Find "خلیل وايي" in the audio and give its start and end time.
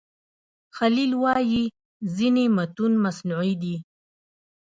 0.77-1.63